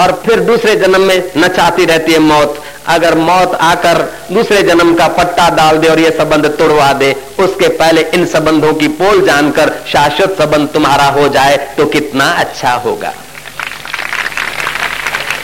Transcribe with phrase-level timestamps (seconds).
[0.00, 3.98] और फिर दूसरे जन्म में नचाती रहती है मौत। अगर मौत आकर
[4.32, 8.72] दूसरे जन्म का पट्टा डाल दे और ये संबंध तोड़वा दे, उसके पहले इन संबंधों
[8.74, 13.12] की पोल जानकर शाश्वत संबंध तुम्हारा हो जाए तो कितना अच्छा होगा।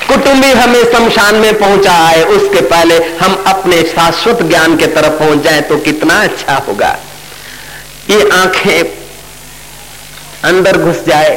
[0.09, 5.43] कुटुंबी हमें शमशान में पहुँचा आए, उसके पहले हम अपने शाश्वत ज्ञान के तरफ़ पहुँच
[5.45, 6.97] जाए तो कितना अच्छा होगा।
[8.11, 8.83] ये आँखें
[10.45, 11.31] अंदर घुस जाए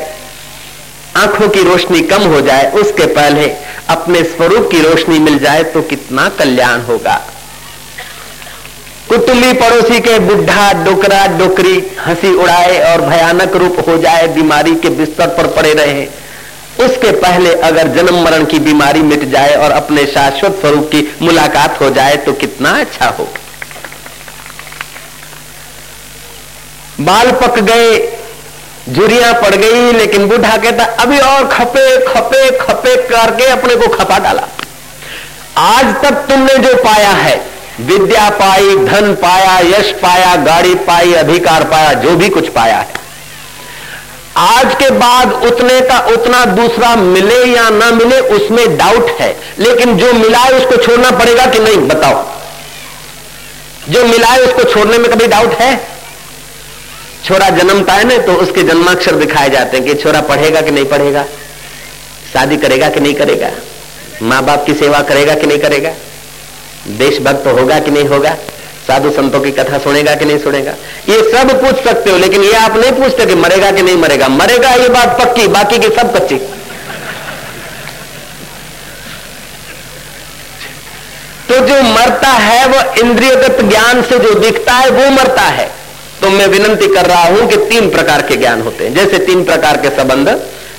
[1.19, 3.49] आँखों की रोशनी कम हो जाए, उसके पहले
[3.89, 7.15] अपने स्वरूप की रोशनी मिल जाए तो कितना कल्याण होगा।
[9.09, 14.89] कुटुंबी पड़ोसी के बुढ़ा, डोकरा, डोकरी हँसी उड़ाए और भयानक रूप हो जाए, बीमारी के
[14.97, 16.07] बिस्तर पर पड़े रहे।
[16.79, 21.79] उसके पहले अगर जन्म मरण की बीमारी मिट जाए और अपने शाश्वत स्वरूप की मुलाकात
[21.81, 23.27] हो जाए तो कितना अच्छा हो
[26.99, 27.97] बाल पक गए
[28.93, 34.19] झुरियाँ पड़ गई, लेकिन बूढ़ा कहता, अभी और खपे खपे खपे करके अपने को खपा
[34.19, 34.43] डाला।
[35.57, 37.45] आज तक तुमने जो पाया है,
[37.79, 42.99] विद्या पाई, धन पाया, यश पाया, गाड़ी पाई, अधिकार पाया, जो भी कुछ पाया है।
[44.37, 49.97] आज के बाद उतने का उतना दूसरा मिले या ना मिले, उसमें डाउट है। लेकिन
[49.97, 52.25] जो मिला है, उसको छोड़ना पड़ेगा कि नहीं, बताओ।
[53.89, 55.98] जो मिला है, उसको छोड़ने में कभी डाउट है?
[57.25, 60.85] छोरा जन्मता है ना तो उसके जन्माक्षर दिखाए जाते हैं कि छोरा पढ़ेगा कि नहीं
[60.85, 61.25] पढ़ेगा?
[62.33, 63.49] शादी करेगा कि नहीं करेगा?
[64.21, 65.89] माँ बाप की सेवा करेगा कि नहीं करेगा?
[66.87, 68.37] देशभक्त होगा कि नहीं होगा?
[68.87, 70.71] साधु संतों की कथा सुनेगा कि नहीं सुनेगा?
[71.09, 74.27] ये सब पूछ सकते हो, लेकिन ये आप नहीं पूछते कि मरेगा कि नहीं मरेगा।
[74.27, 76.35] मरेगा ये बात पक्की, बाकी की सब कच्ची।
[81.49, 85.79] तो जो मरता है, वो इंद्रियगत ज्ञान से जो दिखता है, वो मरता है।
[86.21, 89.43] तो मैं विनंती कर रहा हूँ कि तीन प्रकार के ज्ञान होते हैं। जैसे तीन
[89.43, 90.29] प्रकार के संबंध,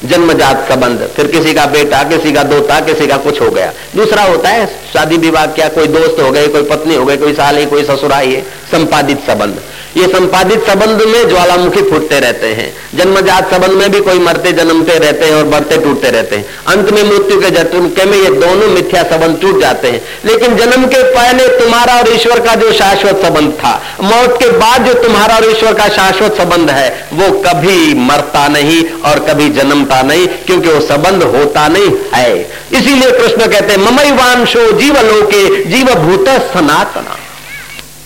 [0.04, 4.22] जन्मजात संबंध, फिर किसी का बेटा, किसी का दोता, किसी का कुछ हो गया। दूसरा
[4.22, 7.66] होता है शादी विवाह क्या, कोई दोस्त हो गए, कोई पत्नी हो गई, कोई साली,
[7.66, 9.60] कोई ससुराई है, संपादित संबंध।
[9.96, 14.98] ये संपादित संबंध में ज्वालामुखी फूटते रहते हैं। जन्मजात संबंध में भी कोई मरते जन्मते
[14.98, 18.68] रहते हैं और बढ़ते टूटते रहते हैं। अंत में मृत्यु के झटके में ये दोनों
[18.68, 23.16] मिथ्या संबंध टूट जाते हैं। लेकिन जन्म के पहले तुम्हारा और ईश्वर का जो शाश्वत
[23.16, 27.94] संबंध था, मौत के बाद जो तुम्हारा और ईश्वर का शाश्वत संबंध है, वो कभी
[27.94, 32.40] मरता नहीं और कभी जन्मता नहीं, क्योंकि वो संबंध होता नहीं है।
[32.72, 37.16] इसीलिए कृष्ण कहते हैं ममई वांशो जीवलोके जीव भूत सनातना।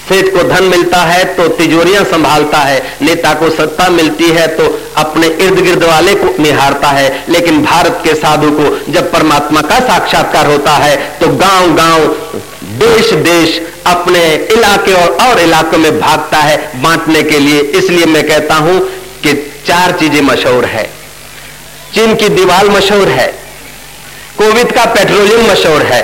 [0.09, 4.67] सेठ को धन मिलता है तो तिजोरियाँ संभालता है। नेता को सत्ता मिलती है तो
[4.97, 9.79] अपने इर्द गिर्द वाले को निहारता है। लेकिन भारत के साधु को जब परमात्मा का
[9.81, 12.07] साक्षात्कार होता है तो गाँव गाँव
[12.81, 18.27] देश देश अपने इलाके और और इलाकों में भागता है बांटने के लिए। इसलिए मैं
[18.29, 18.79] कहता हूँ
[19.23, 19.33] कि
[19.67, 20.85] चार चीज़ें मशहूर है।
[21.95, 23.27] चीन की दीवार मशहूर है।
[24.39, 26.03] कोविड का पेट्रोलियम मशहूर है।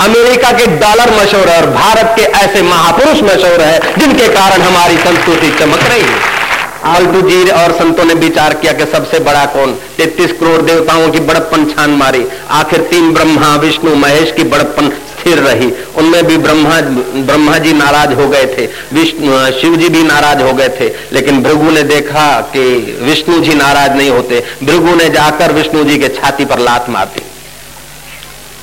[0.00, 4.96] अमेरिका के डॉलर मशहूर है और भारत के ऐसे महापुरुष मशहूर है, जिनके कारण हमारी
[4.96, 6.40] संस्कृति चमक रही है।
[6.84, 9.78] आलटू जी और संतों ने विचार किया कि सबसे बड़ा कौन?
[9.96, 15.38] तैतीस करोड़ देवताओं की बड़प्पन छान मारी। आखिर तीन ब्रह्मा, विष्णु, महेश की बड़प्पन स्थिर
[15.38, 16.80] रही। उनमें भी ब्रह्मा
[17.20, 21.42] ब्रह्मा जी नाराज़ हो गए थे। विष्णु, शिव जी भी नाराज़ हो गए थे। लेकिन
[21.42, 26.08] भृगु ने देखा कि विष्णु जी नाराज़ नहीं होते। भृगु ने जाकर विष्णु जी के
[26.08, 27.22] छाती पर लात मार दी।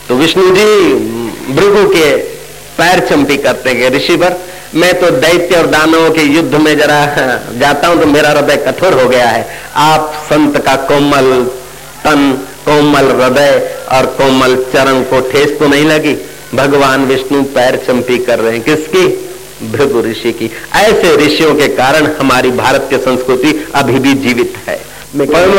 [0.09, 0.73] तो विष्णु जी
[1.49, 2.11] भृगु के
[2.77, 4.35] पैर चंपी करते गए ऋषिवर।
[4.75, 7.05] मैं तो दैत्य और दानवों के युद्ध में जरा
[7.59, 11.31] जाता हूँ तो मेरा हृदय कठोर हो गया है। आप संत का कोमल
[12.03, 12.31] तन
[12.65, 16.15] कोमल हृदय और कोमल चरण को ठेस तो नहीं लगी?
[16.55, 19.05] भगवान विष्णु पैर चंपी कर रहे हैं। किसकी?
[19.71, 24.75] भृगु ऋषि की। ऐसे ऋषियों के कारण हमारी भारत की संस्कृति अभी भी जीवित है।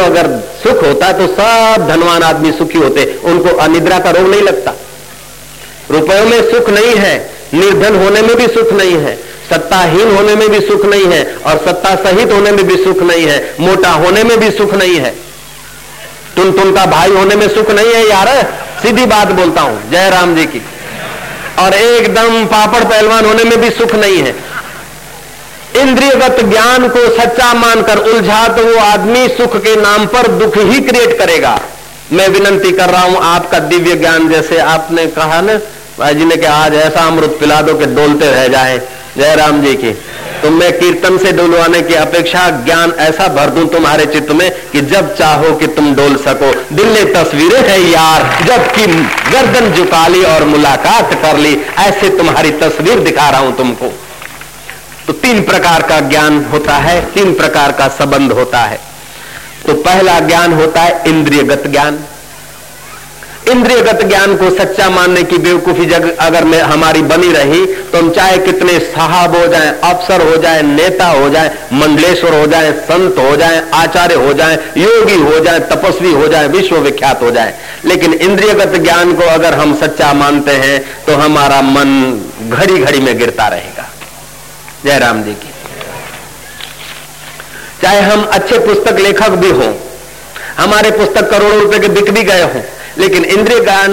[0.00, 0.28] अगर
[0.62, 4.74] सुख होता तो सब धनवान आदमी सुखी होते। उनको अनिद्रा का रोग नहीं लगता।
[5.90, 7.16] रुपयों में सुख नहीं है,
[7.54, 9.16] निर्धन होने में भी सुख नहीं है,
[9.50, 13.26] सत्ताहीन होने में भी सुख नहीं है और सत्ता सहित होने में भी सुख नहीं
[13.26, 15.14] है, मोटा होने में भी सुख नहीं है।
[16.36, 18.28] तुम तुम का भाई होने में सुख नहीं है यार,
[18.82, 20.60] सीधी बात बोलता हूँ, जय राम जी की।
[21.58, 24.34] और एकदम पापड़ पहलवान होने में भी सुख नहीं है।
[25.76, 30.80] इंद्रियगत ज्ञान को सच्चा मानकर उलझा तो वो आदमी सुख के नाम पर दुख ही
[30.82, 31.58] क्रिएट करेगा।
[32.12, 35.58] मैं विनंती कर रहा हूँ, आपका दिव्य ज्ञान जैसे आपने कहा ना
[35.98, 38.78] भाई जी ने कि आज ऐसा अमृत पिला दो कि डोलते रह जाए।
[39.16, 39.90] जय राम जी की
[40.42, 44.80] तो मैं कीर्तन से डोलवाने की अपेक्षा ज्ञान ऐसा भर दूँ तुम्हारे चित्त में कि
[44.82, 48.86] जब चाहो कि तुम डोल सको। दिल ने तस्वीरें है यार, जबकि
[49.32, 53.92] गर्दन झुका ली और मुलाकात कर ली, ऐसे तुम्हारी तस्वीर दिखा रहा हूँ तुमको।
[55.06, 58.80] तो तीन प्रकार का ज्ञान होता है, तीन प्रकार का संबंध होता है।
[59.66, 61.98] तो पहला ज्ञान होता है इंद्रियगत ज्ञान
[63.48, 68.10] इंद्रियगत ज्ञान को सच्चा मानने की बेवकूफ़ी जग अगर में हमारी बनी रही तो हम
[68.12, 73.18] चाहे कितने साहब हो जाएँ, अफसर हो जाएँ, नेता हो जाएँ, मंडलेश्वर हो जाएँ, संत
[73.18, 77.54] हो जाएँ, आचार्य हो जाएँ, योगी हो जाएँ, तपस्वी हो जाएँ, विश्व विख्यात हो जाएँ,
[77.84, 81.90] लेकिन इंद्रियगत ज्ञान को अगर हम सच्चा मानते हैं तो हमारा मन
[82.48, 83.88] घड़ी घड़ी में गिरता रहेगा।
[84.84, 85.52] जयराम जी की।
[87.82, 89.74] चाहे हम अच्छे पुस्तक लेखक भी हों
[90.58, 92.62] हमारे पुस्तक करोड़ों रुपए के बिक भी गए हों
[92.98, 93.92] लेकिन इंद्रिय ज्ञान,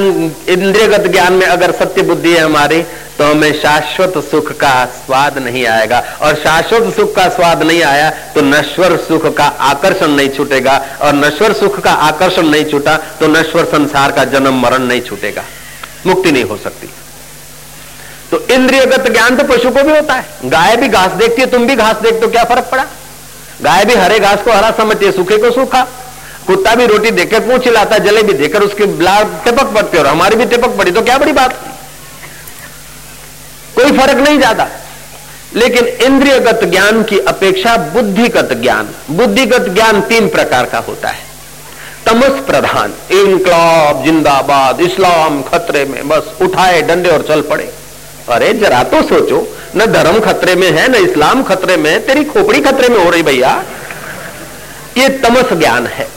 [0.49, 2.81] इंद्रियगत ज्ञान में अगर सत्य बुद्धि है हमारी
[3.17, 8.09] तो हमें शाश्वत सुख का स्वाद नहीं आएगा। और शाश्वत सुख का स्वाद नहीं आया
[8.35, 13.27] तो नश्वर सुख का आकर्षण नहीं छूटेगा। और नश्वर सुख का आकर्षण नहीं छूटा तो
[13.27, 15.43] नश्वर संसार का जन्म मरण नहीं छूटेगा।
[16.05, 16.89] मुक्ति नहीं हो सकती।
[18.31, 21.67] तो इंद्रियगत ज्ञान तो पशु को भी होता है। गाय भी घास देखती है, तुम
[21.67, 22.85] भी घास देखते हो, क्या फ़र्क पड़ा?
[23.61, 25.87] गाय भी हरे घास को हरा समझती है, सूखे को सूखा।
[26.47, 30.45] कुत्ता भी रोटी देकर पूछ चिल्लाता जलेबी देकर उसकी ब्लाड टिपक पड़ती और हमारी भी
[30.45, 31.53] टिपक पड़ी तो क्या बड़ी बात?
[33.75, 34.67] कोई फ़र्क नहीं जाता
[35.55, 41.23] लेकिन इंद्रियगत ज्ञान की अपेक्षा बुद्धिगत ज्ञान बुद्धिगत ज्ञान तीन प्रकार का होता है।
[42.05, 47.73] तमस प्रधान, इनकलाब, जिंदाबाद, इस्लाम, खतरे में, बस उठाए डंडे और चल पड़े।
[48.29, 52.61] अरे जरा तो सोचो, न धर्म खतरे में है, न इस्लाम खतरे में तेरी खोपड़ी
[52.61, 53.63] खतरे में हो रही भैया।
[54.97, 56.07] ये तमस ज्ञान है।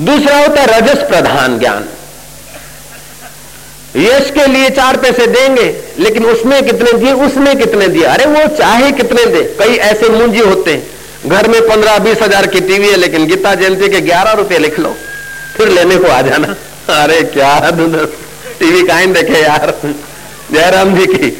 [0.00, 1.88] दूसरा होता है रजस प्रधान ज्ञान।
[3.96, 5.64] यश के लिए चार पैसे देंगे,
[5.98, 8.04] लेकिन उसने कितने दिए उसने कितने दिए?
[8.04, 12.46] अरे वो चाहे कितने दे। कई ऐसे मुंजी होते हैं। घर में पंद्रह, बीस हज़ार
[12.46, 14.94] की टीवी है, लेकिन गीता जयंती के ग्यारह रुपए लिख लो।
[15.56, 16.54] फिर लेने को आ जाना।
[16.92, 17.70] अरे क्या
[18.58, 19.74] टीवी काइन देखे यार।
[20.52, 21.38] जयराम जी की।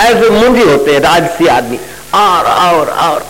[0.00, 1.78] ऐसे मुंजी होते हैं, राजसी आदमी।
[2.14, 3.24] और और और।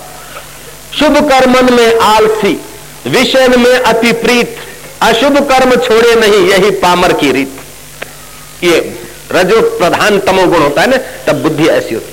[0.99, 2.59] शुभ कर्मन में आलसी।
[3.07, 4.57] विषय में अति प्रीत,
[5.03, 7.61] अशुभ कर्म छोड़े नहीं, यही पामर की रीत।
[8.65, 9.01] ये
[9.33, 12.13] रजो प्रधान तमो गुण होता है ना, तब बुद्धि ऐसी होती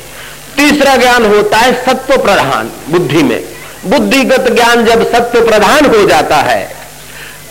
[0.58, 3.44] तीसरा ज्ञान होता है सत्व प्रधान बुद्धि में।
[3.86, 6.76] बुद्धिगत ज्ञान जब सत्य प्रधान हो जाता है,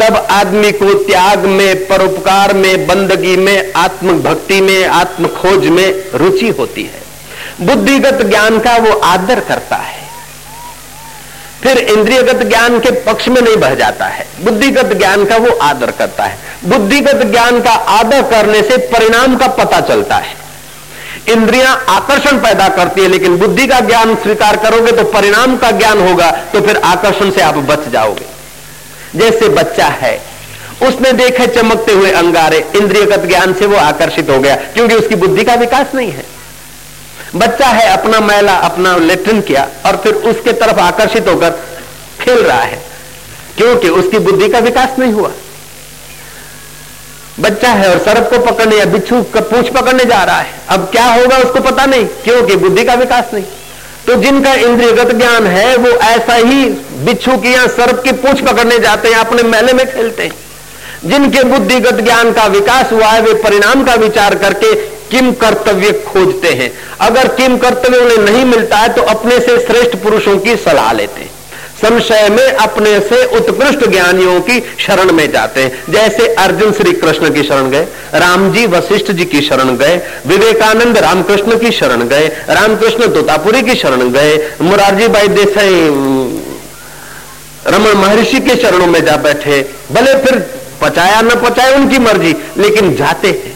[0.00, 6.04] तब आदमी को त्याग में, परोपकार में, बंदगी में आत्म भक्ति में आत्म खोज में
[6.14, 7.02] रुचि होती है।
[7.66, 10.01] बुद्धिगत ज्ञान का वो आदर करता है।
[11.62, 15.90] फिर इंद्रियगत ज्ञान के पक्ष में नहीं बह जाता है। बुद्धिगत ज्ञान का वो आदर
[15.90, 20.34] करता है। बुद्धिगत ज्ञान का आदर करने से परिणाम का पता चलता है।
[21.28, 26.08] इंद्रियाँ आकर्षण पैदा करती है, लेकिन बुद्धि का ज्ञान स्वीकार करोगे तो परिणाम का ज्ञान
[26.08, 28.26] होगा तो फिर आकर्षण से आप बच जाओगे।
[29.16, 30.20] जैसे बच्चा है,
[30.82, 35.44] उसने देखे चमकते हुए अंगारे, इंद्रियगत ज्ञान से वो आकर्षित हो गया, क्योंकि उसकी बुद्धि
[35.44, 36.24] का विकास नहीं है।
[37.36, 41.50] बच्चा है, अपना मैला, अपना लेट्रिन किया और फिर उसके तरफ़ आकर्षित होकर
[42.20, 42.82] खेल रहा है,
[43.56, 45.30] क्योंकि उसकी बुद्धि का विकास नहीं हुआ।
[47.40, 50.88] बच्चा है और सरप को पकड़ने या बिच्छू का पूछ पकड़ने जा रहा है। अब
[50.92, 53.44] क्या होगा उसको पता नहीं, क्योंकि बुद्धि का विकास नहीं।
[54.06, 56.64] तो जिनका इंद्रियगत ज्ञान है, वो ऐसा ही
[57.04, 60.32] बिच्छू की या सर्प की पूछ पकड़ने जाते हैं, अपने मेले में खेलते हैं।
[61.04, 64.74] जिनके बुद्धिगत ज्ञान का विकास हुआ है, वे परिणाम का विचार करके
[65.12, 66.72] किम कर्तव्य खोजते हैं?
[67.00, 71.20] अगर किम कर्तव्य उन्हें नहीं मिलता है तो अपने से श्रेष्ठ पुरुषों की सलाह लेते
[71.20, 71.30] हैं।
[71.82, 77.30] संशय में अपने से उत्कृष्ट ज्ञानियों की शरण में जाते हैं। जैसे अर्जुन श्री कृष्ण
[77.34, 82.26] की शरण गए राम जी वशिष्ठ जी की शरण गए, विवेकानंद रामकृष्ण की शरण गए,
[82.50, 85.80] रामकृष्ण तोतापुरी की शरण गए, मुरारजी भाई देसाई
[87.66, 89.60] रमन महर्षि के शरणों में जा बैठे।
[89.92, 90.38] भले फिर
[90.82, 93.51] पचाया न पचाए उनकी मर्ज़ी, लेकिन जाते हैं।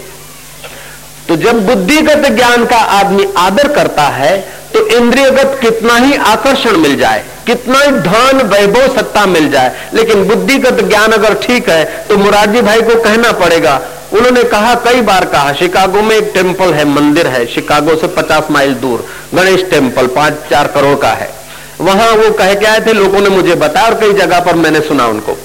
[1.28, 4.36] तो जब बुद्धिगत ज्ञान का आदमी आदर करता है
[4.72, 10.24] तो इंद्रियगत कितना ही आकर्षण मिल जाए कितना ही धन वैभव सत्ता मिल जाए लेकिन
[10.28, 13.80] बुद्धिगत ज्ञान अगर ठीक है तो मुरारजी भाई को कहना पड़ेगा।
[14.12, 18.50] उन्होंने कहा कई बार कहा शिकागो में एक टेंपल है मंदिर है शिकागो से 50
[18.50, 19.04] माइल दूर
[19.34, 21.28] गणेश टेंपल पाँच चार करोड़ का है।
[21.80, 24.80] वहाँ वो कह के आए थे लोगों ने मुझे बताया और कई जगह पर मैंने
[24.80, 25.36] सुना उनको।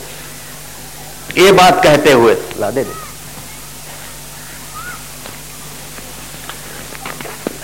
[1.38, 3.00] ये बात कहते हुए ला दे, दे।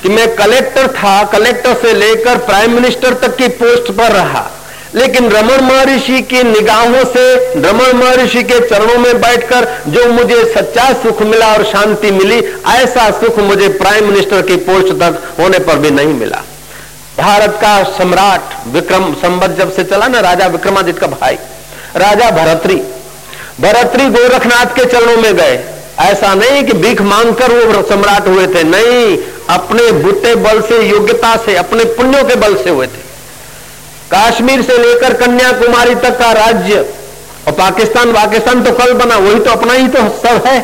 [0.08, 4.52] कि मैं कलेक्टर था, कलेक्टर से लेकर प्राइम मिनिस्टर तक की पोस्ट पर रहा।
[4.96, 10.94] लेकिन रमन महर्षि की निगाहों से, रमन महर्षि के चरणों में बैठकर जो मुझे सच्चा
[10.94, 15.76] सुख मिला और शांति मिली, ऐसा सुख मुझे प्राइम मिनिस्टर की पोस्ट तक होने पर
[15.76, 16.44] भी नहीं मिला।
[17.18, 21.36] भारत का सम्राट विक्रम संबत जब से चला ना, राजा विक्रमादित्य का भाई,
[21.96, 22.82] राजा भरतरी।
[23.62, 25.64] भरतरी गोरखनाथ के चरणों में गए।
[26.00, 29.18] ऐसा नहीं कि भीख मांगकर वो सम्राट हुए थे, नहीं।
[29.50, 33.06] अपने बुट्टे बल से, योग्यता से, अपने पुण्यों के बल से हुए थे।
[34.12, 36.86] काश्मीर से लेकर कन्याकुमारी तक का राज्य,
[37.48, 40.60] और पाकिस्तान पाकिस्तान तो कल बना, वही तो अपना ही तो सब है।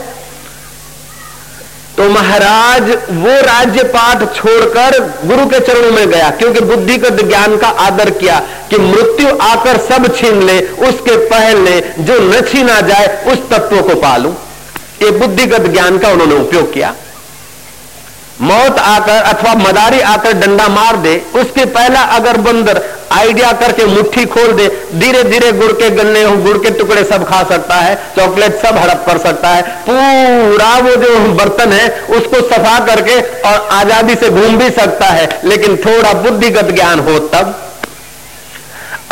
[1.98, 7.68] तो महाराज, वो राज्य पाठ छोड़कर गुरु के चरणों में गया, क्योंकि बुद्धिगत ज्ञान का
[7.68, 13.50] आदर किया कि मृत्यु आकर सब छीन ले, उसके पहले जो न छीना जाए, उस
[13.50, 14.34] तत्व को पालू।
[15.02, 16.94] ये बुद्धिगत ज्ञान का उन्होंने उपयोग किया।
[18.44, 22.82] मौत आकर अथवा मदारी आकर डंडा मार दे, उसके पहला अगर बंदर
[23.14, 27.42] आइडिया करके मुट्ठी खोल दे धीरे धीरे गुड़ के गन्ने गुड़ के टुकड़े सब खा
[27.50, 32.78] सकता है, चॉकलेट सब हड़प कर सकता है, पूरा वो जो बर्तन है, उसको सफ़ा
[32.86, 37.60] करके और आज़ादी से घूम भी सकता है, लेकिन थोड़ा बुद्धिगत ज्ञान हो तब।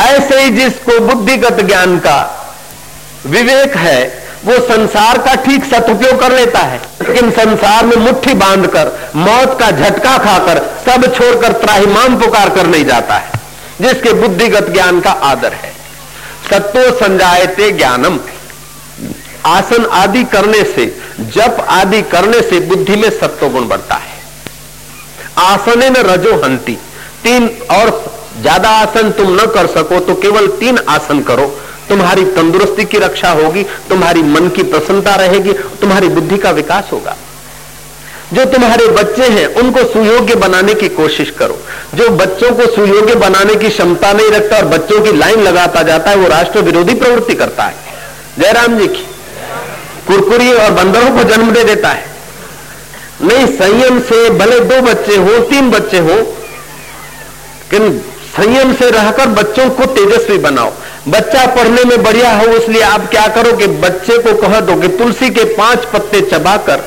[0.01, 2.19] ऐसे ही जिसको बुद्धिगत ज्ञान का
[3.25, 3.99] विवेक है
[4.45, 9.69] वो संसार का ठीक सदुपयोग कर लेता है। लेकिन संसार में मुट्ठी बांधकर, मौत का
[9.71, 13.31] झटका खाकर, सब छोड़कर त्राहिमाम पुकार कर नहीं जाता है,
[13.81, 15.73] जिसके बुद्धिगत ज्ञान का आदर है।
[16.49, 18.19] सत्व संजायते ज्ञानम।
[19.47, 20.85] आसन आदि करने से,
[21.21, 24.19] जप आदि करने से बुद्धि में सत्व गुण बढ़ता है।
[25.39, 26.77] आसने में रजो हंती।
[27.23, 27.89] तीन और
[28.41, 31.45] ज़्यादा आसन तुम न कर सको तो केवल तीन आसन करो
[31.91, 37.17] तुम्हारी तंदुरुस्ती की रक्षा होगी, तुम्हारी मन की प्रसन्नता रहेगी, तुम्हारी बुद्धि का विकास होगा।
[38.33, 41.59] जो तुम्हारे बच्चे हैं, उनको सुयोग्य बनाने की कोशिश करो।
[41.95, 46.11] जो बच्चों को सुयोग्य बनाने की क्षमता नहीं रखता और बच्चों की लाइन लगाता जाता
[46.11, 47.75] है, वो राष्ट्र विरोधी प्रवृत्ति करता है।
[48.39, 49.07] जयराम जी की।
[50.07, 52.05] कुरकुरी और बंदरों को जन्म दे देता है।
[53.21, 56.37] नहीं, संयम से भले दो बच्चे हो, तीन बच्चे हो
[58.37, 60.73] संयम से रहकर बच्चों को तेजस्वी बनाओ।
[61.07, 64.87] बच्चा पढ़ने में बढ़िया हो, इसलिए आप क्या करो कि बच्चे को कह दो कि
[64.97, 66.83] तुलसी के पाँच पत्ते चबाकर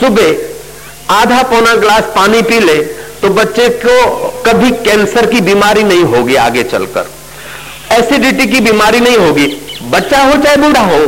[0.00, 2.76] सुबह आधा पौना ग्लास पानी पी ले
[3.22, 7.06] तो बच्चे को कभी कैंसर की बीमारी नहीं होगी आगे चलकर।
[7.92, 9.46] एसिडिटी की बीमारी नहीं होगी।
[9.90, 11.00] बच्चा हो चाहे बूढ़ा हो,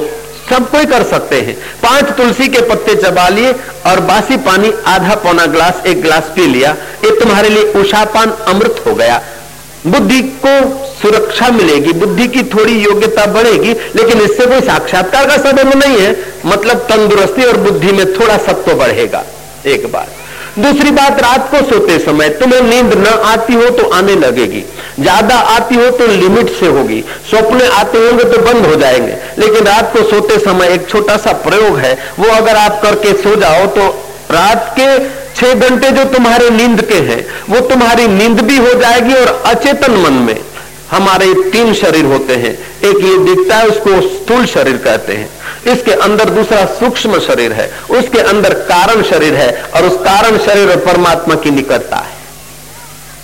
[0.51, 3.53] सब कोई कर सकते हैं। पाँच तुलसी के पत्ते चबा लिए
[3.87, 8.83] और बासी पानी आधा पौना ग्लास, एक ग्लास पी लिया। ये तुम्हारे लिए उषापान अमृत
[8.87, 9.21] हो गया।
[9.87, 10.59] बुद्धि को
[11.03, 16.17] सुरक्षा मिलेगी, बुद्धि की थोड़ी योग्यता बढ़ेगी, लेकिन इससे कोई साक्षात्कार का संबंध नहीं है।
[16.47, 19.25] मतलब तंदुरुस्ती और बुद्धि में थोड़ा सत्व बढ़ेगा,
[19.67, 20.21] एक बार
[20.59, 24.63] दूसरी बात, रात को सोते समय तुम्हें नींद न आती हो तो आने लगेगी।
[24.99, 29.67] ज़्यादा आती हो तो लिमिट से होगी। स्वप्न आते होंगे तो बंद हो जाएँगे। लेकिन
[29.67, 33.67] रात को सोते समय एक छोटा सा प्रयोग है। वो अगर आप करके सो जाओ
[33.69, 33.89] तो
[34.31, 34.87] रात के
[35.35, 39.97] छह घंटे जो तुम्हारे नींद के हैं, वो तुम्हारी नींद भी हो जाएगी और अचेतन
[39.99, 40.37] मन में।
[40.93, 42.53] हमारे तीन शरीर होते हैं।
[42.85, 45.29] एक ये दिखता है, उसको स्थूल शरीर कहते हैं।
[45.73, 50.71] इसके अंदर दूसरा सूक्ष्म शरीर है। उसके अंदर कारण शरीर है और उस कारण शरीर
[50.71, 52.21] और परमात्मा की निकटता है।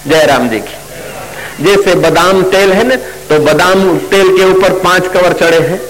[0.09, 2.97] जयराम जी की। जैसे बादाम तेल है ना
[3.29, 5.81] तो बादाम तेल के ऊपर पाँच कवर चढ़े हैं।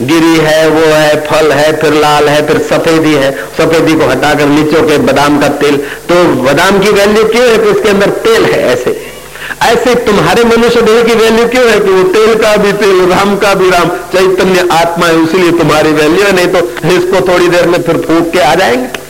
[0.00, 4.46] गिरी है, वो है, फल है, फिर लाल है, फिर सफेदी है। सफेदी को हटाकर
[4.46, 5.76] नीचों के बादाम का तेल।
[6.08, 9.17] तो बादाम की वैल्यू क्यों है कि उसके अंदर तेल है ऐसे?
[9.62, 13.36] ऐसे तुम्हारे मनुष्य देह की वैल्यू क्यों है कि वो तेल का भी तेल, राम
[13.38, 17.66] का भी राम, चैतन्य आत्मा है, उसीलिए तुम्हारी वैल्यू है, नहीं तो इसको थोड़ी देर
[17.66, 19.06] में फिर फूक के आ जाएँगे।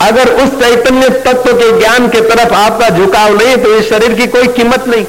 [0.00, 4.26] अगर उस चैतन्य तत्व के ज्ञान के तरफ़ आपका झुकाव नहीं तो इस शरीर की
[4.26, 5.04] कोई कीमत नहीं।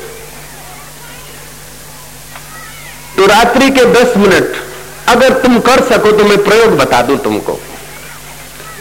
[3.16, 4.54] तो रात्रि के दस मिनट,
[5.08, 7.60] अगर तुम कर सको तो मैं प्रयोग बता दूँ तुमको।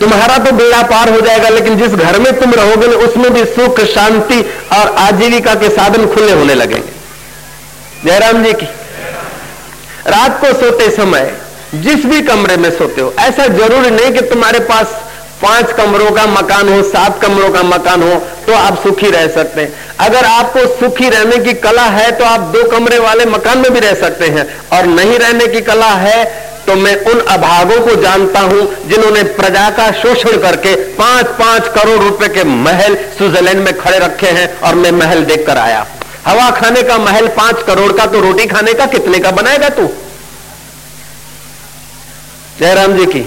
[0.01, 3.45] तुम्हारा तो बेड़ा पार हो जाएगा, लेकिन जिस घर में तुम रहोगे ना, उसमें भी
[3.47, 4.41] सुख, शांति
[4.73, 6.89] और आजीविका के साधन खुले होने लगेंगे।
[8.05, 8.67] जयराम जी की,
[10.09, 11.33] रात को सोते समय
[11.77, 14.99] जिस भी कमरे में सोते हो, ऐसा ज़रूरी नहीं कि तुम्हारे पास
[15.43, 18.15] पाँच कमरों का मकान हो, सात कमरों का मकान हो
[18.47, 22.41] तो आप सुखी रह सकते हैं। अगर आपको सुखी रहने की कला है तो आप
[22.55, 26.50] दो कमरे वाले मकान में भी रह सकते हैं, और नहीं रहने की कला है
[26.67, 32.03] तो मैं उन अभागों को जानता हूँ जिन्होंने प्रजा का शोषण करके पाँच पाँच करोड़
[32.03, 35.87] रुपए के महल स्विट्जरलैंड में खड़े रखे हैं और मैं महल देखकर आया
[36.27, 39.89] हवा खाने का महल पाँच करोड़ का तो रोटी खाने का कितने का बनाएगा तू?
[42.59, 43.27] जयराम जी की,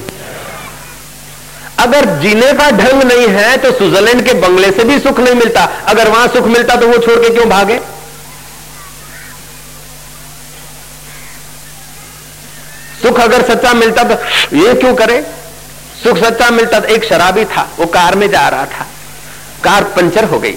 [1.80, 5.64] अगर जीने का ढंग नहीं है तो स्विट्जरलैंड के बंगले से भी सुख नहीं मिलता।
[5.88, 7.80] अगर वहाँ सुख मिलता तो वो छोड़ के क्यों भागे?
[13.04, 14.16] सुख अगर सच्चा मिलता तो
[14.58, 15.22] ये क्यों करे?
[16.04, 18.86] सुख सच्चा मिलता तो एक शराबी था, वो कार में जा रहा था।
[19.64, 20.54] कार पंचर हो गई।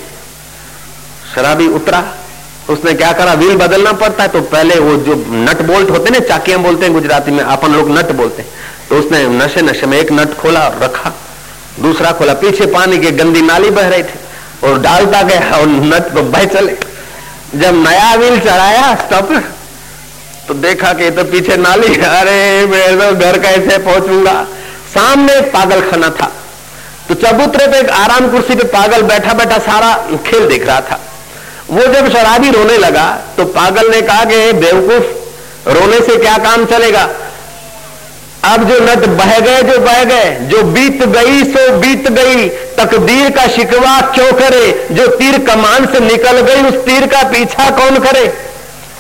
[1.35, 2.03] शराबी उतरा,
[2.71, 3.33] उसने क्या करा?
[3.35, 6.95] व्हील बदलना पड़ता है तो पहले वो जो नट बोल्ट होते ना, चाकियाँ बोलते हैं
[6.95, 8.51] गुजराती में, अपन लोग नट बोलते हैं।
[8.89, 11.13] तो उसने नशे नशे में एक नट खोला और रखा,
[11.81, 14.19] दूसरा खोला, पीछे पानी की गंदी नाली बह रही थी,
[14.65, 16.77] और डालता गया, और नट तो बह चले।
[17.57, 19.31] जब नया व्हील चढ़ाया स्टॉप
[20.49, 24.43] तो देखा कि तो पीछे नाली अरे, मैं तो घर कैसे पहुंचूँगा?
[24.95, 26.31] सामने एक पागल खाना था।
[27.09, 29.93] तो चबूतरे पे एक आराम कुर्सी पे पागल बैठा बैठा सारा
[30.27, 31.01] खेल देख रहा था।
[31.71, 35.07] वो जब शराबी रोने लगा तो पागल ने कहा कि बेवकूफ़,
[35.71, 37.09] रोने से क्या काम चलेगा?
[38.45, 43.31] अब जो नद बह गए, जो बह गए, जो बीत गई, सो बीत गई। तकदीर
[43.31, 44.67] का शिकवा क्यों करे?
[44.93, 48.27] जो तीर कमान से निकल गई, उस तीर का पीछा कौन करे?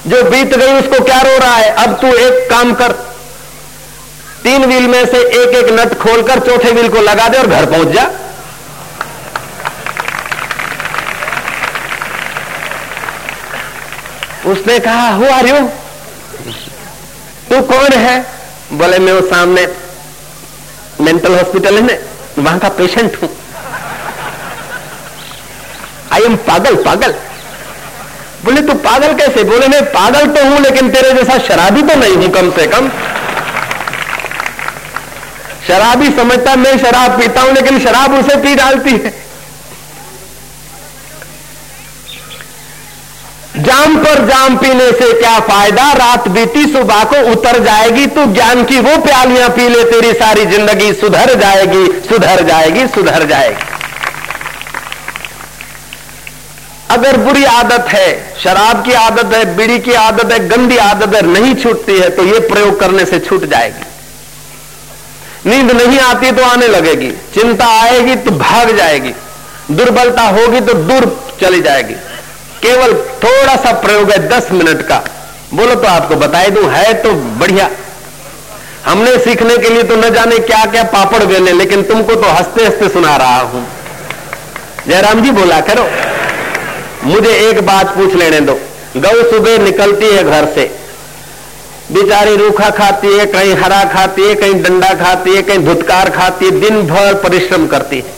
[0.09, 1.71] जो बीत गई उसको क्या रो रहा है?
[1.85, 2.93] अब तू एक काम कर।
[4.43, 7.67] तीन व्हील में से एक एक नट खोलकर चौथे व्हील को लगा दे और घर
[7.67, 8.05] पहुँच जा।
[14.51, 15.61] उसने कहा, हु आर यू?
[17.51, 18.19] तू कौन है?
[18.73, 19.67] बोले, मैं वो सामने
[21.01, 23.29] मेंटल हॉस्पिटल है ना वहाँ का पेशेंट हूँ।
[26.13, 27.15] आई एम पागल पागल।
[28.47, 29.45] बोले, तू पागल कैसे?
[29.45, 32.88] बोले, मैं पागल तो हूँ, लेकिन तेरे जैसा शराबी तो नहीं हूँ कम से कम.
[35.69, 39.15] शराबी समझता, मैं शराब पीता हूँ, लेकिन शराब उसे पी डालती है।
[43.59, 45.93] जाम पर जाम पीने से क्या फ़ायदा?
[45.95, 50.45] रात बीती, सुबह को उतर जाएगी तू, ज्ञान की वो प्यालियाँ पी ले, तेरी सारी
[50.47, 53.75] ज़िंदगी सुधर जाएगी सुधर जाएगी सुधर जाएगी।
[56.90, 61.23] अगर बुरी आदत है, शराब की आदत है, बीड़ी की आदत है, गंदी आदत है,
[61.23, 63.85] नहीं छूटती है तो ये प्रयोग करने से छूट जाएगी।
[65.47, 69.14] नींद नहीं आती तो आने लगेगी। चिंता आएगी तो भाग जाएगी।
[69.71, 71.05] दुर्बलता होगी तो दूर
[71.40, 71.95] चली जाएगी।
[72.62, 75.02] केवल थोड़ा सा प्रयोग है दस मिनट का।
[75.55, 77.69] बोलो तो आपको बताई दू, है तो बढ़िया।
[78.87, 82.64] हमने सीखने के लिए तो न जाने क्या क्या पापड़ बेले, लेकिन तुमको तो हँसते
[82.64, 83.66] हँसते सुना रहा हूँ।
[84.88, 85.88] जयराम जी बोला करो।
[87.07, 88.59] मुझे एक बात पूछ लेने दो।
[88.97, 90.65] गौ सुबह निकलती है घर से।
[91.93, 96.45] बेचारी रूखा खाती है, कहीं हरा खाती है, कहीं डंडा खाती है, कहीं धुतकार खाती
[96.45, 98.15] है दिन भर परिश्रम करती है।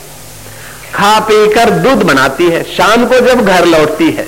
[0.95, 4.27] खा पी कर दूध बनाती है, शाम को जब घर लौटती है।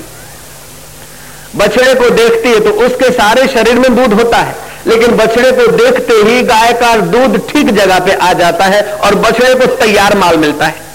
[1.55, 4.55] बछड़े को देखती है तो उसके सारे शरीर में दूध होता है,
[4.87, 9.15] लेकिन बछड़े को देखते ही गाय का दूध ठीक जगह पे आ जाता है और
[9.17, 10.89] बछड़े को तैयार माल मिलता है।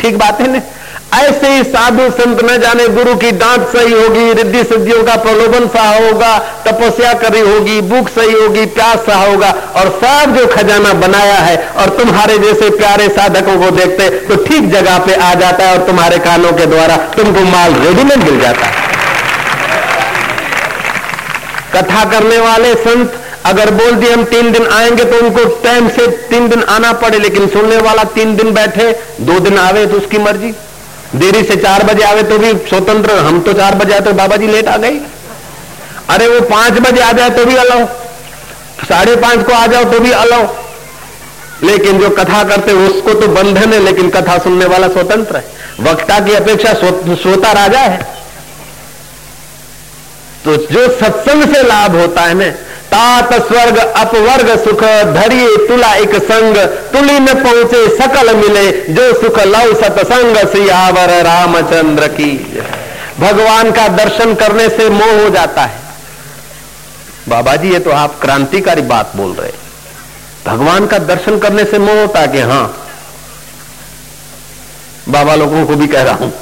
[0.00, 0.60] ठीक बात है ना?
[1.14, 5.66] ऐसे ही साधु संत न जाने गुरु की डांट सही होगी, रिद्धि सिद्धियों का प्रलोभन
[5.68, 10.92] सा होगा, तपस्या करी होगी, भूख सही होगी, प्यास सा होगा, और सब जो खजाना
[11.00, 15.64] बनाया है और तुम्हारे जैसे प्यारे साधकों को देखते तो ठीक जगह पे आ जाता
[15.64, 18.88] है और तुम्हारे कानों के द्वारा तुमको माल रेडीमेड मिल जाता है।
[21.74, 26.06] कथा करने वाले संत, अगर बोल दिए हम तीन दिन आएँगे तो उनको टाइम से
[26.30, 30.18] तीन दिन आना पड़े, लेकिन सुनने वाला तीन दिन बैठे, दो दिन आवे तो उसकी
[30.20, 30.54] मर्ज़ी।
[31.14, 34.36] देरी से चार बजे आवे तो भी स्वतंत्र, हम तो चार बजे आए तो बाबा
[34.36, 35.00] जी लेट आ गए।
[36.08, 37.86] अरे वो पाँच बजे आ जाए तो भी अलाउ।
[38.88, 40.46] साढ़े पाँच को आ जाओ तो भी अलाउ।
[41.62, 45.44] लेकिन जो कथा करते, उसको तो बंधन है, लेकिन कथा सुनने वाला स्वतंत्र है।
[45.82, 47.98] वक्ता की अपेक्षा श्रोता राजा है।
[50.44, 52.44] तो जो सत्संग से लाभ होता है ना
[52.92, 54.82] तात स्वर्ग, अपवर्ग सुख
[55.14, 56.56] धरिए तुला एक संग।
[56.92, 62.32] तुली न पहुँचे, सकल मिले, जो सुख लव सतसंग, सियावर रामचंद्र की
[63.18, 65.78] भगवान का दर्शन करने से मोह हो जाता है।
[67.28, 69.52] बाबा जी ये तो आप क्रांतिकारी बात बोल रहे
[70.46, 72.66] भगवान का दर्शन करने से मोह होता कि हाँ,
[75.08, 76.32] बाबा लोगों को भी कह रहा हूँ,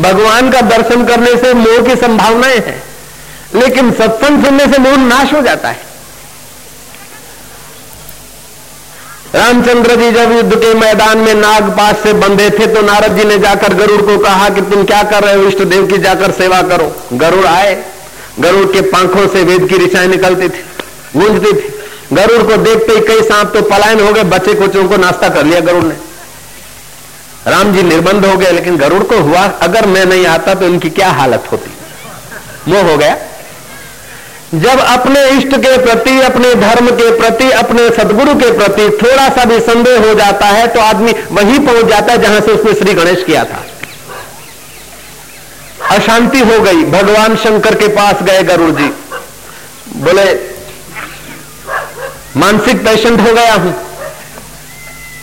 [0.00, 2.82] भगवान का दर्शन करने से मोह की संभावनाएँ हैं,
[3.54, 5.83] लेकिन सत्संग सुनने से मोह नाश हो जाता है।
[9.34, 13.38] रामचंद्र जी जब युद्ध के मैदान में नागपास से बंधे थे तो नारद जी ने
[13.38, 15.42] जाकर गरुड़ को कहा कि तुम क्या कर रहे हो?
[15.42, 17.74] इष्ट देव की जाकर सेवा करो। गरुड़ आए।
[18.40, 20.62] गरुड़ के पंखों से वेद की ऋषाएँ निकलती थी,
[21.16, 21.72] गूंजती थी।
[22.12, 25.44] गरुड़ को देखते ही कई सांप तो पलायन हो गए, बच्चे कुचों को नाश्ता कर
[25.44, 25.94] लिया गरुड़ ने।
[27.46, 30.90] राम जी निर्बंध हो गए, लेकिन गरुड़ को हुआ, अगर मैं नहीं आता तो इनकी
[30.90, 31.70] क्या हालत होती?
[32.68, 33.16] वो हो गया।
[34.54, 39.44] जब अपने इष्ट के प्रति, अपने धर्म के प्रति, अपने सदगुरु के प्रति थोड़ा सा
[39.44, 42.94] भी संदेह हो जाता है तो आदमी वहीं पहुँच जाता है जहाँ से उसने श्री
[42.94, 43.66] गणेश किया था।
[45.90, 48.88] अशांति हो गई। भगवान शंकर के पास गए गरुड़ जी।
[49.96, 50.34] बोले,
[52.36, 53.74] मानसिक पेशेंट हो गया हूँ।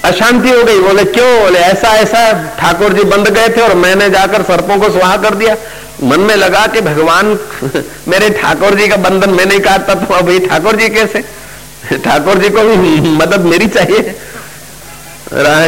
[0.04, 1.44] अशांति हो गई। बोले, क्यों?
[1.44, 5.36] बोले, ऐसा ऐसा, ठाकुर जी बंद गए थे और मैंने जाकर सर्पों को सुहा कर
[5.36, 5.56] दिया।
[6.04, 7.38] मन में लगा कि भगवान
[8.08, 11.24] मेरे ठाकुर जी का बंधन मैं नहीं काटता तो अब अभी ठाकुर जी कैसे?
[11.98, 14.16] ठाकुर जी को भी मदद मेरी चाहिए।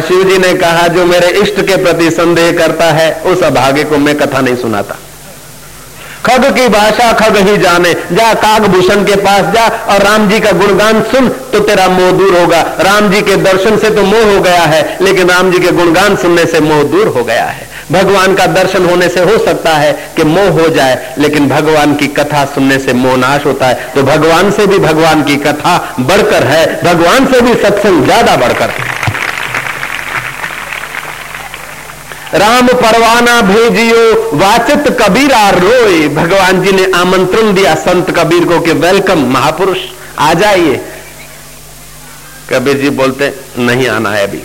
[0.07, 3.97] शिव जी ने कहा, जो मेरे इष्ट के प्रति संदेह करता है, उस अभागे को
[3.97, 4.95] मैं कथा नहीं सुनाता।
[6.25, 10.51] खग की भाषा खग ही जाने। जा कागभूषण के पास जा और राम जी का
[10.51, 14.39] गुणगान सुन तो तेरा मोह दूर होगा। राम जी के दर्शन से तो मोह हो
[14.41, 18.35] गया है, लेकिन राम जी के गुणगान सुनने से मोह दूर हो गया है। भगवान
[18.35, 22.45] का दर्शन होने से हो सकता है कि मोह हो जाए, लेकिन भगवान की कथा
[22.53, 26.65] सुनने से मोह नाश होता है। तो भगवान से भी भगवान की कथा बढ़कर है,
[26.83, 28.71] भगवान से भी सत्संग ज़्यादा बढ़कर
[32.35, 38.71] राम परवाना भेजियो, वाचित कबीरा रोए। भगवान जी ने आमंत्रण दिया संत कबीर को कि
[38.79, 39.77] वेलकम महापुरुष,
[40.19, 40.79] आ जाइए।
[42.49, 44.41] कबीर जी बोलते, नहीं आना है अभी।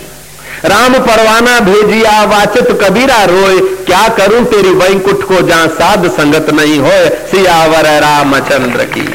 [0.65, 6.79] राम परवाना भेजिया वाचित कबीरा रोय क्या करूँ तेरी वैकुंठ को जहाँ साध संगत नहीं
[6.79, 6.91] हो
[7.27, 9.05] सियावर रामचंद्र की।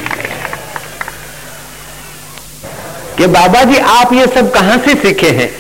[3.18, 5.50] कि बाबा जी आप ये सब कहाँ से सीखे हैं?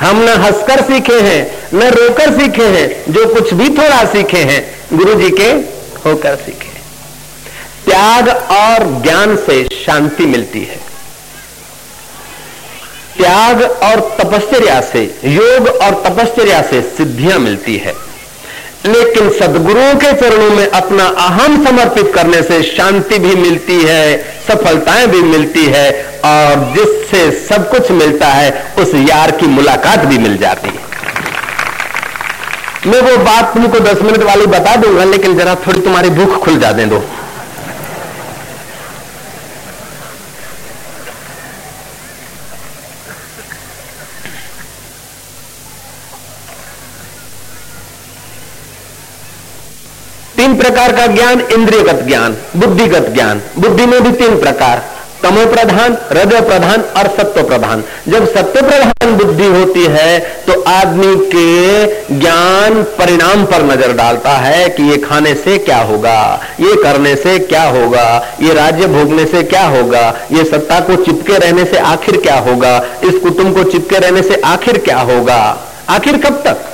[0.00, 1.40] हम न हंसकर सीखे हैं,
[1.74, 5.50] न रोकर सीखे हैं, जो कुछ भी थोड़ा सीखे हैं गुरु जी के
[6.04, 6.68] होकर सीखे
[7.84, 10.89] त्याग और ज्ञान से शांति मिलती है।
[13.20, 17.94] त्याग और तपस्या से, योग और तपस्या से सिद्धियाँ मिलती है।
[18.86, 25.06] लेकिन सदगुरुओं के चरणों में अपना अहम समर्पित करने से शांति भी मिलती है, सफलताएँ
[25.06, 25.90] भी मिलती है
[26.24, 30.88] और जिससे सब कुछ मिलता है, उस यार की मुलाकात भी मिल जाती है।
[32.86, 36.58] मैं वो बात तुमको दस मिनट वाली बता दूँगा, लेकिन जरा थोड़ी तुम्हारी भूख खुल
[36.58, 37.04] जा दे दो।
[50.50, 54.82] तीन प्रकार का ज्ञान, इंद्रियगत ज्ञान, बुद्धिगत ज्ञान। बुद्धि में भी तीन प्रकार।
[55.22, 61.14] तमो प्रधान हृदय प्रधान और सत्व प्रधान जब सत्य प्रधान बुद्धि होती है तो आदमी
[61.34, 66.18] के ज्ञान परिणाम पर नज़र डालता है कि ये खाने से क्या होगा,
[66.60, 68.06] ये करने से क्या होगा,
[68.42, 72.76] ये राज्य भोगने से क्या होगा, ये सत्ता को चिपके रहने से आखिर क्या होगा,
[73.04, 75.40] इस कुटुंब को चिपके रहने से आखिर क्या होगा।
[75.90, 76.66] आखिर कब तक?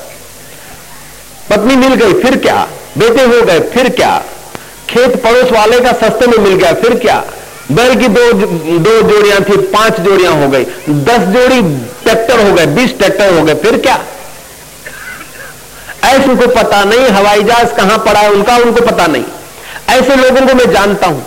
[1.50, 2.66] पत्नी मिल गई, फिर क्या?
[2.98, 4.22] बेटे हो गए, फिर क्या?
[4.88, 7.24] खेत पड़ोस वाले का सस्ते में मिल गया, फिर क्या?
[7.72, 8.32] बैल की दो
[8.78, 11.62] दो जोड़ियाँ थी, पाँच जोड़ियाँ हो गई, दस जोड़ी
[12.02, 13.98] ट्रैक्टर हो गए, बीस ट्रैक्टर हो गए, फिर क्या?
[16.04, 19.24] ऐसे उनको पता नहीं, हवाई जहाज़ कहाँ पड़ा है, उनका उनको पता नहीं।
[19.88, 21.24] ऐसे लोगों को मैं जानता हूँ।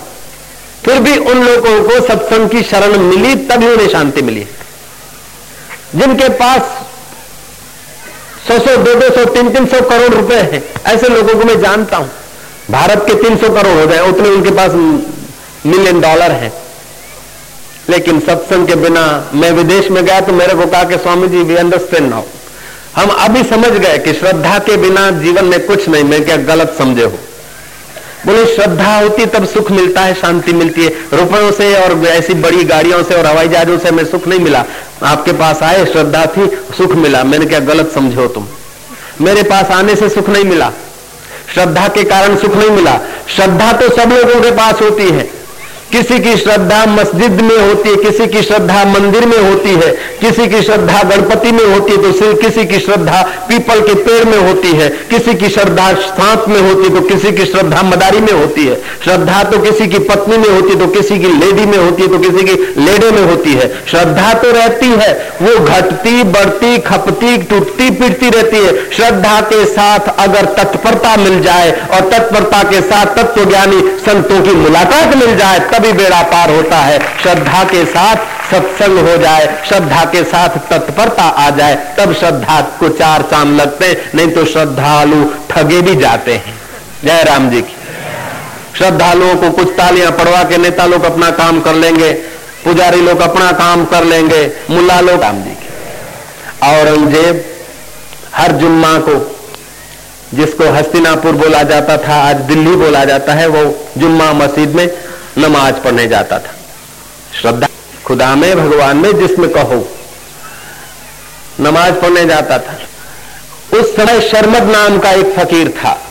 [0.86, 4.48] फिर भी उन लोगों को सत्संग की शरण मिली, तभी उन्हें शांति मिली।
[5.96, 6.79] जिनके पास
[8.50, 11.60] सौ सौ, दो दो सौ, तीन तीन सौ करोड़ रुपए हैं। ऐसे लोगों को मैं
[11.62, 12.10] जानता हूँ।
[12.72, 14.72] भारत के तीन सौ करोड़ हो गए, उतने उनके पास
[15.66, 16.52] मिलियन डॉलर है।
[17.90, 21.44] लेकिन सत्संग के बिना मैं विदेश में गया तो मेरे को कहा कि Swami ji
[21.44, 22.24] we understand now
[22.96, 26.76] हम अभी समझ गए कि श्रद्धा के बिना जीवन में कुछ नहीं, मैं क्या गलत
[26.78, 27.20] समझे हो।
[28.26, 32.64] बोले, श्रद्धा होती तब सुख मिलता है, शांति मिलती है। रुपयों से और ऐसी बड़ी
[32.64, 34.66] गाड़ियों से और हवाई जहाजों से हमें सुख नहीं मिला।
[35.04, 38.46] आपके पास आए, श्रद्धा थी, सुख मिला। मैंने क्या गलत समझो तुम।
[39.22, 40.72] मेरे पास आने से सुख नहीं मिला।
[41.54, 43.00] श्रद्धा के कारण सुख नहीं मिला।
[43.36, 45.38] श्रद्धा तो सब लोगों के पास होती है।
[45.91, 49.89] किसी की श्रद्धा मस्जिद में होती है, किसी की श्रद्धा मंदिर में होती है,
[50.21, 54.23] किसी की श्रद्धा गणपति में होती है तो सिर्फ़ किसी की श्रद्धा पीपल के पेड़
[54.25, 58.19] में होती है, किसी की श्रद्धा सांप में होती है तो किसी की श्रद्धा मदारी
[58.19, 58.75] में होती है,
[59.06, 62.10] श्रद्धा तो किसी की पत्नी में होती है तो किसी की लेडी में होती है
[62.10, 67.36] तो किसी की लेडे में होती है, श्रद्धा तो रहती है, वो घटती, बढ़ती, खपती,
[67.49, 73.15] टूटती, पिटती रहती है, श्रद्धा के साथ अगर तत्परता मिल जाए और तत्परता के साथ
[73.17, 78.15] तत्व ज्ञानी संतों की मुलाकात मिल जाए तभी बेड़ा पार होता है। श्रद्धा के साथ
[78.52, 83.92] सत्संग हो जाए, श्रद्धा के साथ तत्परता आ जाए, तब श्रद्धा को चार चाँद लगते
[84.15, 86.58] नहीं तो श्रद्धालु ठगे भी जाते हैं।
[87.04, 87.76] जय राम जी की।
[88.78, 92.12] श्रद्धालुओं को कुछ तालियाँ पड़वा के नेता लोग अपना काम कर लेंगे,
[92.63, 95.68] पुजारी लोग अपना काम कर लेंगे मुल्ला लोग राम जी की।
[96.70, 97.44] औरंगज़ेब
[98.36, 99.20] हर जुम्मा को,
[100.34, 103.63] जिसको हस्तिनापुर बोला जाता था, आज दिल्ली बोला जाता है, वो
[103.98, 104.89] जुम्मा मस्जिद में
[105.38, 106.56] नमाज़ पढ़ने जाता था।
[107.42, 107.68] श्रद्धा
[108.06, 109.98] खुदा में भगवान में जिसमें कहो
[111.60, 112.78] नमाज़ पढ़ने जाता था।
[113.78, 116.02] उस समय शर्मद नाम का एक फकीर था।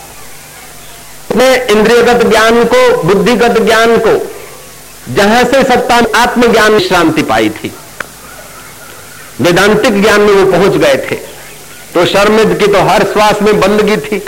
[1.30, 4.34] उसने इंद्रियगत ज्ञान को, बुद्धिगत ज्ञान को,
[5.14, 7.74] जहाँ से सत्ता, आत्मज्ञान शांति पाई थी।
[9.40, 11.38] वेदांतिक ज्ञान में वो पहुँच गए थे।
[11.94, 14.24] तो शर्मिद की तो हर श्वास में बंदगी थी।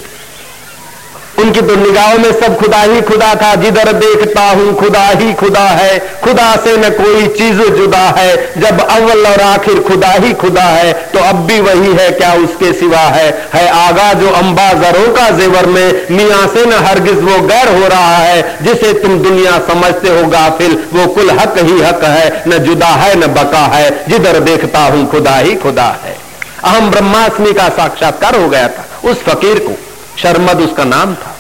[1.41, 5.67] उनकी तो निगाहों में सब खुदा ही खुदा था। जिधर देखता हूँ खुदा ही खुदा
[5.73, 10.63] है। खुदा से न कोई चीज़ जुदा है। जब अव्वल और आखिर खुदा ही खुदा
[10.63, 13.29] है तो अब भी वही है। क्या उसके सिवा है?
[13.55, 17.89] है आगा जो अंबा जरों का जेवर में, मियाँ से न हरगिज वो गैर हो
[17.89, 22.59] रहा है। जिसे तुम दुनिया समझते हो, गाफिल, वो कुल हक ही हक है। न
[22.59, 26.17] जुदा है, न बका है। जिधर देखता हूँ खुदा ही खुदा है।
[26.65, 29.77] अहम ब्रह्मास्मि का साक्षात्कार हो गया था उस फकीर को।
[30.19, 31.37] शर्मद उसका नाम था।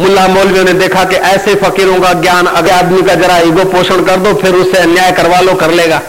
[0.00, 4.04] मुल्ला मौलवियों ने देखा कि ऐसे फकीरों का ज्ञान अगर आदमी का जरा ईगो पोषण
[4.04, 6.00] कर दो, फिर उससे अन्याय करवा लो, कर लेगा।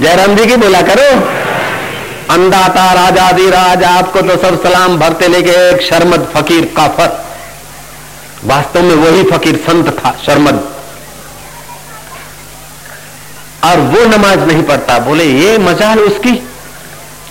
[0.00, 1.28] जयराम जी की बोला, करो।
[2.30, 7.24] अंदाता राजादी राज, आपको तो सब सलाम भरते लेके एक शर्मद फकीर काफर।
[8.44, 10.72] वास्तव में वही फकीर संत था, शर्मद।
[13.64, 16.32] और वो नमाज़ नहीं पढ़ता। बोले, ये मजाल उसकी?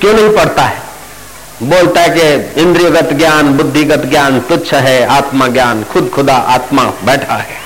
[0.01, 0.84] क्यों नहीं पढ़ता है?
[1.63, 7.33] बोलता है कि इंद्रियगत ज्ञान, बुद्धिगत ज्ञान तुच्छ है, आत्मा ज्ञान, खुद खुदा आत्मा बैठा
[7.33, 7.65] है।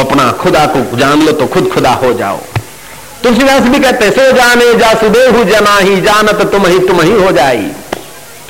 [0.00, 2.38] अपना खुदा को जान लो तो खुद खुदा हो जाओ।
[3.22, 7.32] तुलसीदास भी कहते सो जाने जा सुदेह जना ही जानत तुम ही तुम ही हो
[7.32, 7.70] जाई।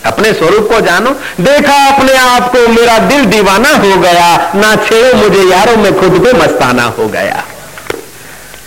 [0.04, 5.18] अपने स्वरूप को जानो। देखा अपने आप को मेरा दिल दीवाना हो गया, ना छेड़ो
[5.18, 7.44] मुझे यारों में खुद को मस्ताना हो गया।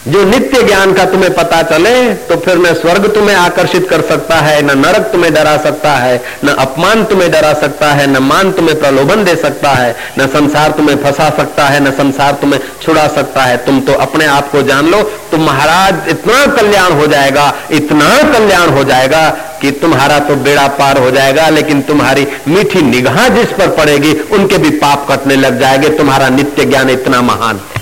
[0.08, 4.36] जो नित्य ज्ञान का तुम्हें पता चले तो फिर न स्वर्ग तुम्हें आकर्षित कर सकता
[4.36, 8.52] है, न नरक तुम्हें डरा सकता है, न अपमान तुम्हें डरा सकता है, न मान
[8.52, 13.08] तुम्हें प्रलोभन दे सकता है, न संसार तुम्हें फंसा सकता है, न संसार तुम्हें छुड़ा
[13.08, 17.54] सकता है। तुम तो अपने आप को जान लो तुम महाराज इतना कल्याण हो जाएगा,
[17.72, 19.30] इतना कल्याण हो जाएगा
[19.62, 24.58] कि तुम्हारा तो बेड़ा पार हो जाएगा, लेकिन तुम्हारी मीठी निगाह जिस पर पड़ेगी, उनके
[24.58, 27.77] भी पाप कटने लग जाएँगे। तुम्हारा नित्य ज्ञान इतना महान है।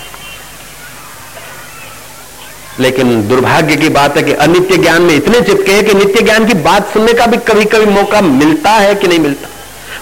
[2.80, 6.46] लेकिन दुर्भाग्य की बात है कि अनित्य ज्ञान में इतने चिपके हैं कि नित्य ज्ञान
[6.46, 9.48] की बात सुनने का भी कभी कभी मौका मिलता है कि नहीं मिलता।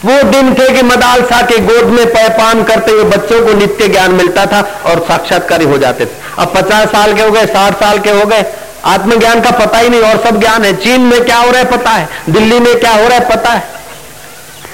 [0.04, 4.10] वो दिन थे कि मदालसा के गोद में पैपान करते हुए बच्चों को नित्य ज्ञान
[4.10, 7.98] मिलता था और साक्षात्कारी हो जाते थे। अब पचास साल के हो गए, साठ साल
[7.98, 8.44] के हो गए,
[8.84, 11.70] आत्मज्ञान का पता ही नहीं और सब ज्ञान है। चीन में क्या हो रहा है
[11.70, 12.08] पता है?
[12.30, 13.62] दिल्ली में क्या हो रहा है पता है?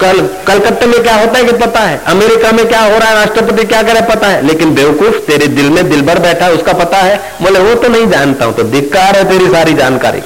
[0.01, 2.01] कल, कलकत्ते में क्या होता है कि पता है?
[2.07, 3.15] अमेरिका में क्या हो रहा है?
[3.15, 4.43] राष्ट्रपति क्या करे पता है?
[4.47, 7.89] लेकिन बेवकूफ़ तेरे दिल में दिल भर बैठा है, उसका पता है। बोले, वो तो
[7.89, 10.23] नहीं जानता हूँ तो धिक्कार है तेरी सारी जानकारी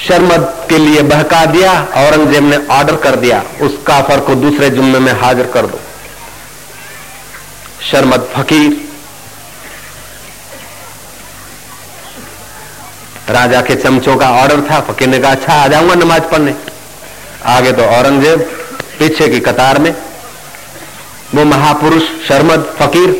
[0.00, 4.98] शर्मद के लिए बहका दिया, औरंगज़ेब ने ऑर्डर कर दिया, उस काफर को दूसरे जुम्मे
[4.98, 5.80] में हाजिर कर दो।
[7.90, 8.78] शर्मद फकीर
[13.30, 16.54] राजा के चमचों का ऑर्डर था, फकीर ने कहा अच्छा आ जाऊँगा नमाज़ पढ़ने।
[17.46, 18.40] आगे तो औरंगज़ेब
[18.98, 19.94] पीछे की कतार में,
[21.34, 23.10] वो महापुरुष, शर्मद, फकीर,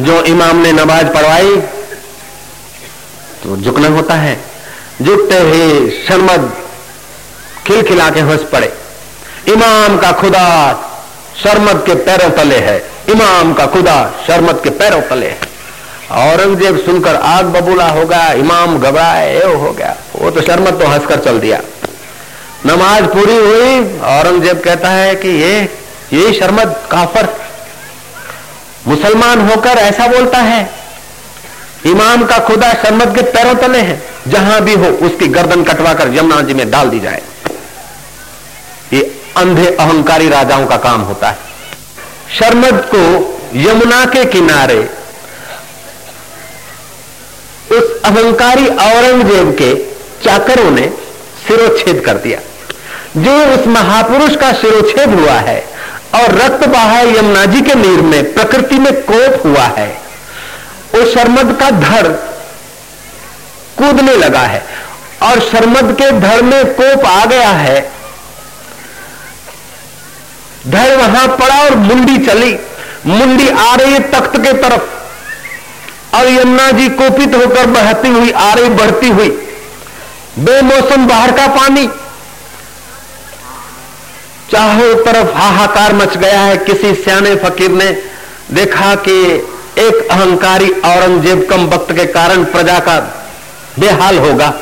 [0.00, 1.56] जो इमाम ने नमाज़ पढ़वाई
[3.42, 4.36] तो झुकना होता है।
[5.02, 6.52] झुकते ही शर्मद
[7.66, 8.72] खिलखिला के हंस पड़े।
[9.48, 10.46] इमाम का खुदा
[11.42, 12.78] शर्मद के पैरों तले है।
[13.08, 15.47] इमाम का खुदा शर्मद के पैरों तले है।
[16.10, 21.20] औरंगज़ेब सुनकर आग बबूला हो गया, इमाम घबराए हो गया। वो तो शर्मत तो हंसकर
[21.20, 21.60] चल दिया।
[22.66, 25.60] नमाज़ पूरी हुई, औरंगज़ेब कहता है कि ये
[26.12, 27.28] यही शर्मत, काफर,
[28.86, 30.70] मुसलमान होकर ऐसा बोलता है।
[31.86, 36.40] इमाम का खुदा शर्मत के पैरों तले है, जहाँ भी हो उसकी गर्दन कटवाकर यमुना
[36.40, 37.22] जी में डाल दी जाए।
[38.92, 39.02] ये
[39.36, 41.38] अंधे अहंकारी राजाओं का काम होता है।
[42.38, 43.02] शर्मद को
[43.58, 44.88] यमुना के किनारे
[48.08, 49.74] अहंकारी औरंगज़ेब के
[50.24, 50.86] चाकरों ने
[51.46, 52.40] सिरोच्छेद कर दिया।
[53.18, 55.58] जो उस महापुरुष का सिरोच्छेद हुआ है
[56.14, 59.90] और रक्त बहा यमुना जी के नीर में, प्रकृति में कोप हुआ है
[60.94, 62.08] उस शर्मद का धड़
[63.78, 64.62] कूदने लगा है
[65.22, 67.80] और शर्मद के धड़ में कोप आ गया है।
[70.66, 72.58] धड़ वहाँ पड़ा और मुंडी चली।
[73.06, 74.96] मुंडी आ रही है तख्त के तरफ़।
[76.14, 79.28] और यमुना जी कोपित होकर बहती हुई आ रही बढ़ती हुई,
[80.38, 81.86] बेमौसम बाहर का पानी।
[84.50, 87.90] चारों तरफ़ हाहाकार मच गया है। किसी सियाने फकीर ने
[88.52, 89.16] देखा कि
[89.78, 92.98] एक अहंकारी औरंगज़ेब कम वक्त के कारण प्रजा का
[93.78, 94.52] बेहाल होगा।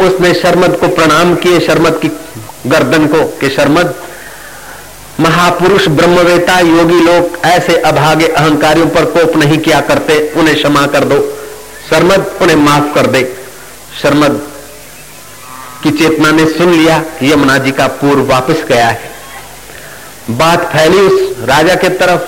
[0.00, 2.08] उसने शर्मद को प्रणाम किए, शर्मद की
[2.66, 3.94] गर्दन को, कि शर्मद
[5.20, 11.04] महापुरुष, ब्रह्मवेता, योगी लोग ऐसे अभागे अहंकारियों पर कोप नहीं किया करते, उन्हें क्षमा कर
[11.04, 11.38] दो।
[11.90, 13.36] शर्मद, उन्हें माफ़ कर दे।
[14.02, 14.42] शर्मद
[15.82, 19.10] की चेतना ने सुन लिया, यमुना जी का पूर्व वापस गया है।
[20.30, 22.20] बात फैली उस राजा के तरफ़।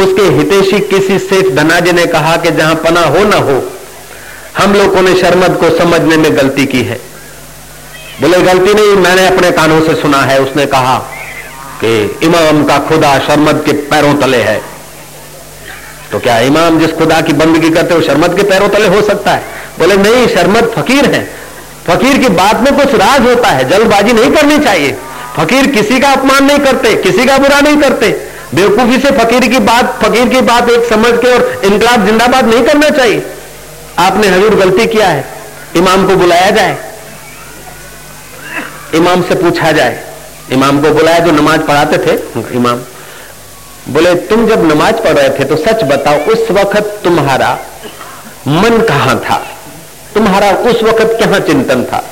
[0.00, 3.72] उसके हितेशी किसी सेठ धनाजी ने कहा कि जहाँ पना हो ना हो,
[4.58, 7.00] हम लोगों ने शर्मद को समझने में गलती की है।
[8.20, 11.10] बोले, गलती नहीं, मैंने अपने कानों से सुना है, उसने कहा
[11.80, 14.60] कि इमाम का खुदा शर्मद के पैरों तले है।
[16.12, 19.30] तो क्या इमाम जिस खुदा की बंदगी करते हो शर्मद के पैरों तले हो सकता
[19.30, 19.42] है?
[19.78, 21.24] बोले, नहीं, शर्मद फकीर है।
[21.86, 24.96] फकीर की बात में कुछ राज होता है, जल्दबाजी नहीं करनी चाहिए।
[25.36, 28.08] फकीर किसी का अपमान नहीं करते, किसी का बुरा नहीं करते।
[28.54, 32.64] बेवकूफ़ी से फकीर की बात, फकीर की बात एक समझ के और इनकलाब जिंदाबाद नहीं
[32.64, 33.22] करना चाहिए।
[33.98, 35.24] आपने हजूर गलती किया है,
[35.76, 36.76] इमाम को बुलाया जाए,
[38.94, 40.04] इमाम से पूछा जाए।
[40.52, 42.18] इमाम को बुलाया जो नमाज़ पढ़ाते थे,
[42.54, 42.80] इमाम।
[43.88, 47.58] बोले, तुम जब नमाज़ पढ़ रहे थे तो सच बताओ, उस वक्त तुम्हारा
[48.48, 49.46] मन कहाँ था?
[50.14, 52.04] तुम्हारा उस वक्त क्या चिंतन था?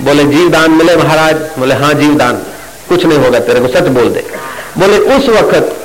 [0.00, 2.42] बोले, जीवदान मिले महाराज। बोले हाँ जीवदान।
[2.88, 4.24] कुछ नहीं होगा, तेरे को सच बोल दे।
[4.78, 5.76] बोले, उस वक्त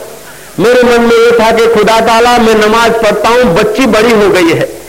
[0.59, 4.29] मेरे मन में ये था कि खुदा ताला, मैं नमाज़ पढ़ता हूँ, बच्ची बड़ी हो
[4.29, 4.81] गई है।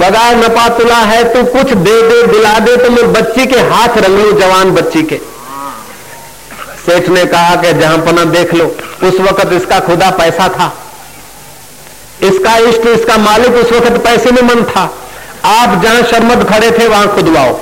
[0.00, 3.88] पगार नपा तुला है, तू कुछ दे दे, दिला दे तो मैं बच्ची के हाथ
[3.88, 5.31] रंग लू, जवान बच्ची के।
[6.86, 8.64] सेठ ने कहा कि जहाँ पना देख लो,
[9.02, 10.72] उस वक्त इसका खुदा पैसा था।
[12.22, 14.82] इसका इष्ट इसका मालिक उस वक्त पैसे में मन था।
[15.44, 17.60] आप जहाँ शर्मद खड़े थे, वहाँ खुदवाओ।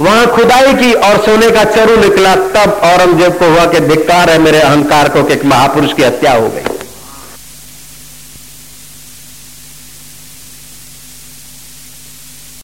[0.00, 4.38] वहाँ खुदाई की और सोने का चरु निकला, तब औरंगज़ेब को हुआ कि धिक्कार है,
[4.38, 6.71] मेरे अहंकार को कि महापुरुष की हत्या हो गई।